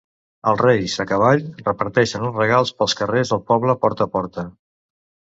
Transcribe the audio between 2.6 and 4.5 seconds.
pels carrers del poble porta a porta.